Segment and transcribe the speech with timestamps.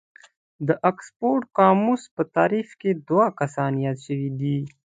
[0.67, 4.57] د اکسفورډ قاموس په تعريف کې دوه کسان ياد شوي دي.